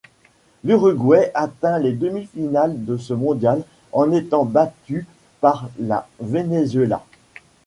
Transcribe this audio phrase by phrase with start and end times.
[0.63, 5.05] L'Uruguay atteint les demi-finales de ce mondial, en étant battue
[5.41, 7.03] par la Venezuela.